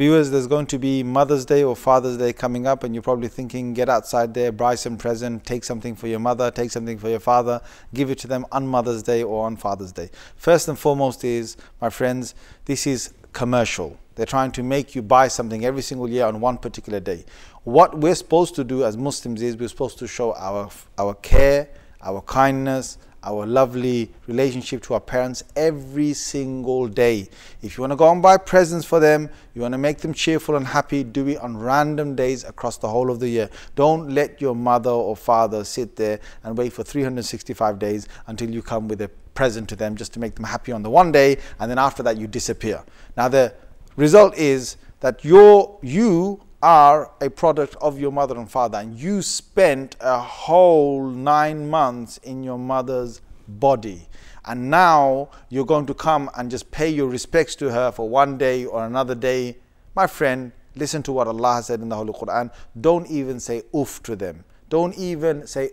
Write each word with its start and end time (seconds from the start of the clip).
Viewers, 0.00 0.30
there's 0.30 0.46
going 0.46 0.64
to 0.64 0.78
be 0.78 1.02
Mother's 1.02 1.44
Day 1.44 1.62
or 1.62 1.76
Father's 1.76 2.16
Day 2.16 2.32
coming 2.32 2.66
up, 2.66 2.84
and 2.84 2.94
you're 2.94 3.02
probably 3.02 3.28
thinking, 3.28 3.74
get 3.74 3.90
outside 3.90 4.32
there, 4.32 4.50
buy 4.50 4.74
some 4.74 4.96
present, 4.96 5.44
take 5.44 5.62
something 5.62 5.94
for 5.94 6.06
your 6.06 6.18
mother, 6.18 6.50
take 6.50 6.70
something 6.70 6.96
for 6.96 7.10
your 7.10 7.20
father, 7.20 7.60
give 7.92 8.10
it 8.10 8.16
to 8.20 8.26
them 8.26 8.46
on 8.50 8.66
Mother's 8.66 9.02
Day 9.02 9.22
or 9.22 9.44
on 9.44 9.58
Father's 9.58 9.92
Day. 9.92 10.08
First 10.36 10.68
and 10.68 10.78
foremost 10.78 11.22
is, 11.22 11.58
my 11.82 11.90
friends, 11.90 12.34
this 12.64 12.86
is 12.86 13.12
commercial. 13.34 14.00
They're 14.14 14.24
trying 14.24 14.52
to 14.52 14.62
make 14.62 14.94
you 14.94 15.02
buy 15.02 15.28
something 15.28 15.66
every 15.66 15.82
single 15.82 16.08
year 16.08 16.24
on 16.24 16.40
one 16.40 16.56
particular 16.56 16.98
day. 16.98 17.26
What 17.64 17.98
we're 17.98 18.14
supposed 18.14 18.54
to 18.54 18.64
do 18.64 18.84
as 18.84 18.96
Muslims 18.96 19.42
is 19.42 19.54
we're 19.54 19.68
supposed 19.68 19.98
to 19.98 20.08
show 20.08 20.32
our, 20.32 20.70
our 20.96 21.12
care, 21.12 21.68
our 22.00 22.22
kindness, 22.22 22.96
our 23.22 23.46
lovely 23.46 24.10
relationship 24.26 24.82
to 24.84 24.94
our 24.94 25.00
parents 25.00 25.42
every 25.56 26.12
single 26.12 26.88
day. 26.88 27.28
If 27.62 27.76
you 27.76 27.82
want 27.82 27.92
to 27.92 27.96
go 27.96 28.10
and 28.10 28.22
buy 28.22 28.38
presents 28.38 28.86
for 28.86 29.00
them, 29.00 29.28
you 29.54 29.62
want 29.62 29.72
to 29.72 29.78
make 29.78 29.98
them 29.98 30.14
cheerful 30.14 30.56
and 30.56 30.66
happy, 30.66 31.04
do 31.04 31.28
it 31.28 31.38
on 31.38 31.56
random 31.56 32.14
days 32.14 32.44
across 32.44 32.78
the 32.78 32.88
whole 32.88 33.10
of 33.10 33.20
the 33.20 33.28
year. 33.28 33.50
Don't 33.74 34.10
let 34.10 34.40
your 34.40 34.54
mother 34.54 34.90
or 34.90 35.16
father 35.16 35.64
sit 35.64 35.96
there 35.96 36.20
and 36.44 36.56
wait 36.56 36.72
for 36.72 36.82
365 36.82 37.78
days 37.78 38.08
until 38.26 38.50
you 38.50 38.62
come 38.62 38.88
with 38.88 39.00
a 39.02 39.08
present 39.34 39.68
to 39.68 39.76
them 39.76 39.96
just 39.96 40.12
to 40.14 40.20
make 40.20 40.34
them 40.34 40.44
happy 40.44 40.72
on 40.72 40.82
the 40.82 40.90
one 40.90 41.12
day 41.12 41.36
and 41.58 41.70
then 41.70 41.78
after 41.78 42.02
that 42.02 42.16
you 42.16 42.26
disappear. 42.26 42.82
Now 43.16 43.28
the 43.28 43.54
result 43.96 44.36
is 44.36 44.76
that 45.00 45.24
your 45.24 45.78
you 45.82 46.42
are 46.62 47.10
a 47.20 47.30
product 47.30 47.76
of 47.80 47.98
your 47.98 48.12
mother 48.12 48.36
and 48.36 48.50
father, 48.50 48.78
and 48.78 48.98
you 48.98 49.22
spent 49.22 49.96
a 50.00 50.18
whole 50.18 51.06
nine 51.08 51.68
months 51.70 52.18
in 52.18 52.42
your 52.42 52.58
mother's 52.58 53.20
body. 53.48 54.08
And 54.44 54.70
now 54.70 55.30
you're 55.48 55.66
going 55.66 55.86
to 55.86 55.94
come 55.94 56.30
and 56.36 56.50
just 56.50 56.70
pay 56.70 56.88
your 56.88 57.08
respects 57.08 57.54
to 57.56 57.70
her 57.70 57.92
for 57.92 58.08
one 58.08 58.38
day 58.38 58.64
or 58.64 58.84
another 58.84 59.14
day. 59.14 59.58
My 59.94 60.06
friend, 60.06 60.52
listen 60.74 61.02
to 61.04 61.12
what 61.12 61.26
Allah 61.26 61.54
has 61.54 61.66
said 61.66 61.80
in 61.80 61.88
the 61.88 61.96
Holy 61.96 62.12
Quran. 62.12 62.50
Don't 62.80 63.06
even 63.10 63.40
say 63.40 63.62
oof 63.74 64.02
to 64.04 64.16
them. 64.16 64.44
Don't 64.68 64.96
even 64.96 65.46
say, 65.46 65.70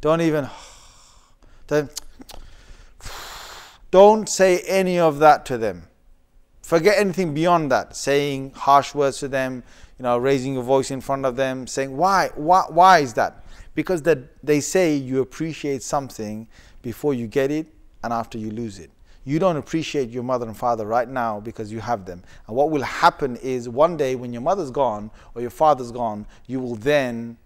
don't 0.00 0.20
even, 0.22 0.48
don't, 3.90 4.28
say 4.28 4.60
any 4.60 4.98
of 4.98 5.18
that 5.18 5.44
to 5.46 5.58
them. 5.58 5.88
Forget 6.66 6.98
anything 6.98 7.32
beyond 7.32 7.70
that, 7.70 7.94
saying 7.94 8.50
harsh 8.56 8.92
words 8.92 9.20
to 9.20 9.28
them, 9.28 9.62
you 10.00 10.02
know, 10.02 10.18
raising 10.18 10.54
your 10.54 10.64
voice 10.64 10.90
in 10.90 11.00
front 11.00 11.24
of 11.24 11.36
them, 11.36 11.64
saying, 11.68 11.96
why, 11.96 12.30
why, 12.34 12.64
why 12.68 12.98
is 12.98 13.14
that? 13.14 13.44
Because 13.76 14.02
that 14.02 14.18
they 14.44 14.58
say 14.58 14.96
you 14.96 15.20
appreciate 15.20 15.84
something 15.84 16.48
before 16.82 17.14
you 17.14 17.28
get 17.28 17.52
it 17.52 17.68
and 18.02 18.12
after 18.12 18.36
you 18.36 18.50
lose 18.50 18.80
it. 18.80 18.90
You 19.24 19.38
don't 19.38 19.56
appreciate 19.56 20.10
your 20.10 20.24
mother 20.24 20.44
and 20.44 20.56
father 20.56 20.86
right 20.86 21.08
now 21.08 21.38
because 21.38 21.70
you 21.70 21.78
have 21.78 22.04
them. 22.04 22.24
And 22.48 22.56
what 22.56 22.70
will 22.70 22.82
happen 22.82 23.36
is 23.36 23.68
one 23.68 23.96
day 23.96 24.16
when 24.16 24.32
your 24.32 24.42
mother's 24.42 24.72
gone 24.72 25.12
or 25.36 25.42
your 25.42 25.50
father's 25.50 25.92
gone, 25.92 26.26
you 26.48 26.58
will 26.58 26.74
then 26.74 27.36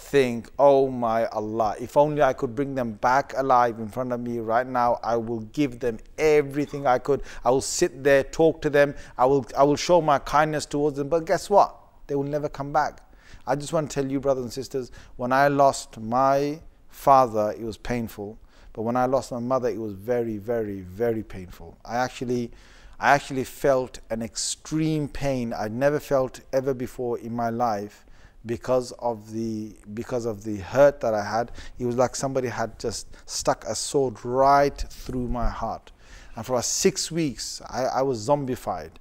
think, 0.00 0.50
oh 0.58 0.88
my 0.88 1.26
Allah, 1.26 1.76
if 1.78 1.96
only 1.96 2.22
I 2.22 2.32
could 2.32 2.54
bring 2.54 2.74
them 2.74 2.92
back 2.92 3.34
alive 3.36 3.78
in 3.78 3.88
front 3.88 4.12
of 4.12 4.20
me 4.20 4.38
right 4.38 4.66
now, 4.66 4.98
I 5.02 5.16
will 5.16 5.40
give 5.40 5.78
them 5.78 5.98
everything 6.18 6.86
I 6.86 6.98
could. 6.98 7.22
I 7.44 7.50
will 7.50 7.60
sit 7.60 8.02
there, 8.02 8.24
talk 8.24 8.60
to 8.62 8.70
them, 8.70 8.94
I 9.16 9.26
will, 9.26 9.46
I 9.56 9.62
will 9.62 9.76
show 9.76 10.00
my 10.00 10.18
kindness 10.18 10.66
towards 10.66 10.96
them. 10.96 11.08
But 11.08 11.26
guess 11.26 11.48
what? 11.48 11.76
They 12.06 12.14
will 12.14 12.24
never 12.24 12.48
come 12.48 12.72
back. 12.72 13.02
I 13.46 13.54
just 13.56 13.72
want 13.72 13.90
to 13.90 13.94
tell 13.94 14.10
you, 14.10 14.20
brothers 14.20 14.44
and 14.44 14.52
sisters, 14.52 14.90
when 15.16 15.32
I 15.32 15.48
lost 15.48 16.00
my 16.00 16.60
father, 16.88 17.54
it 17.56 17.62
was 17.62 17.76
painful. 17.76 18.38
But 18.72 18.82
when 18.82 18.96
I 18.96 19.06
lost 19.06 19.32
my 19.32 19.38
mother, 19.38 19.68
it 19.68 19.78
was 19.78 19.92
very, 19.92 20.38
very, 20.38 20.80
very 20.80 21.22
painful. 21.22 21.76
I 21.84 21.96
actually, 21.96 22.50
I 22.98 23.10
actually 23.10 23.44
felt 23.44 24.00
an 24.10 24.22
extreme 24.22 25.08
pain 25.08 25.52
I'd 25.52 25.72
never 25.72 26.00
felt 26.00 26.40
ever 26.52 26.74
before 26.74 27.18
in 27.18 27.34
my 27.34 27.50
life 27.50 28.06
because 28.46 28.92
of 28.92 29.32
the 29.32 29.74
because 29.94 30.24
of 30.24 30.44
the 30.44 30.56
hurt 30.56 31.00
that 31.00 31.14
I 31.14 31.24
had. 31.24 31.52
It 31.78 31.86
was 31.86 31.96
like 31.96 32.16
somebody 32.16 32.48
had 32.48 32.78
just 32.78 33.08
stuck 33.26 33.64
a 33.64 33.74
sword 33.74 34.24
right 34.24 34.78
through 34.78 35.28
my 35.28 35.48
heart. 35.48 35.92
And 36.36 36.46
for 36.46 36.60
six 36.62 37.10
weeks, 37.10 37.60
I, 37.68 37.84
I 37.84 38.02
was 38.02 38.26
zombified, 38.26 38.92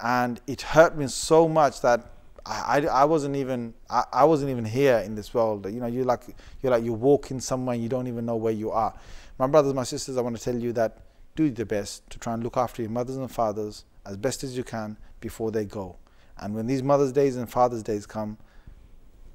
and 0.00 0.40
it 0.46 0.62
hurt 0.62 0.96
me 0.96 1.06
so 1.08 1.48
much 1.48 1.82
that 1.82 2.10
I, 2.44 2.80
I, 2.80 2.86
I 2.86 3.04
wasn't 3.04 3.36
even 3.36 3.74
I, 3.88 4.04
I, 4.12 4.24
wasn't 4.24 4.50
even 4.50 4.64
here 4.64 4.98
in 4.98 5.14
this 5.14 5.32
world. 5.34 5.66
You 5.66 5.80
know, 5.80 5.86
you 5.86 6.04
like 6.04 6.22
you're 6.62 6.72
like 6.72 6.84
you're 6.84 6.94
walking 6.94 7.40
somewhere 7.40 7.74
and 7.74 7.82
you 7.82 7.88
don't 7.88 8.06
even 8.06 8.26
know 8.26 8.36
where 8.36 8.52
you 8.52 8.70
are. 8.70 8.94
My 9.38 9.46
brothers, 9.46 9.74
my 9.74 9.84
sisters, 9.84 10.16
I 10.16 10.20
want 10.20 10.36
to 10.36 10.42
tell 10.42 10.56
you 10.56 10.72
that 10.74 10.98
do 11.36 11.50
the 11.50 11.64
best 11.64 12.08
to 12.10 12.18
try 12.18 12.34
and 12.34 12.42
look 12.42 12.56
after 12.56 12.82
your 12.82 12.90
mothers 12.90 13.16
and 13.16 13.30
fathers 13.30 13.84
as 14.04 14.16
best 14.16 14.42
as 14.42 14.56
you 14.56 14.64
can 14.64 14.96
before 15.20 15.50
they 15.50 15.64
go. 15.64 15.96
And 16.38 16.54
when 16.54 16.66
these 16.66 16.82
Mother's 16.82 17.12
Days 17.12 17.36
and 17.36 17.48
Father's 17.48 17.82
Days 17.82 18.06
come, 18.06 18.38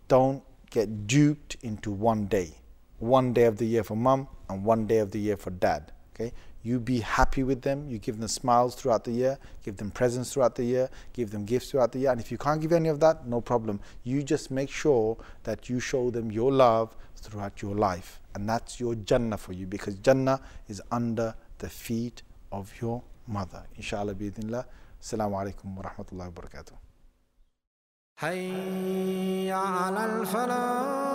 don't 0.07 0.43
get 0.69 1.07
duped 1.07 1.57
into 1.61 1.91
one 1.91 2.25
day. 2.25 2.53
One 2.99 3.33
day 3.33 3.43
of 3.45 3.57
the 3.57 3.65
year 3.65 3.83
for 3.83 3.95
mom 3.95 4.27
and 4.49 4.63
one 4.63 4.87
day 4.87 4.99
of 4.99 5.11
the 5.11 5.19
year 5.19 5.37
for 5.37 5.51
dad. 5.51 5.91
Okay? 6.13 6.31
You 6.63 6.79
be 6.79 6.99
happy 6.99 7.43
with 7.43 7.61
them. 7.61 7.87
You 7.87 7.99
give 7.99 8.19
them 8.19 8.27
smiles 8.27 8.73
throughout 8.75 9.03
the 9.03 9.11
year, 9.11 9.37
give 9.63 9.77
them 9.77 9.91
presents 9.91 10.33
throughout 10.33 10.55
the 10.55 10.63
year, 10.63 10.89
give 11.13 11.29
them 11.29 11.45
gifts 11.45 11.69
throughout 11.71 11.91
the 11.91 11.99
year. 11.99 12.11
And 12.11 12.19
if 12.19 12.31
you 12.31 12.37
can't 12.37 12.59
give 12.59 12.71
any 12.71 12.89
of 12.89 12.99
that, 13.01 13.27
no 13.27 13.39
problem. 13.39 13.79
You 14.03 14.23
just 14.23 14.49
make 14.49 14.69
sure 14.69 15.17
that 15.43 15.69
you 15.69 15.79
show 15.79 16.09
them 16.09 16.31
your 16.31 16.51
love 16.51 16.95
throughout 17.15 17.61
your 17.61 17.75
life. 17.75 18.19
And 18.33 18.49
that's 18.49 18.79
your 18.79 18.95
Jannah 18.95 19.37
for 19.37 19.53
you 19.53 19.67
because 19.67 19.95
Jannah 19.95 20.41
is 20.67 20.81
under 20.91 21.35
the 21.59 21.69
feet 21.69 22.23
of 22.51 22.73
your 22.81 23.03
mother. 23.27 23.63
Inshallah, 23.75 24.15
bi'idhnillah. 24.15 24.65
Assalamu 25.01 25.35
alaikum 25.35 25.75
wa 25.75 25.83
rahmatullahi 25.83 26.33
wa 26.33 26.41
barakatuh. 26.41 26.73
حي 28.15 28.51
على 29.51 30.05
الفلاح. 30.05 31.14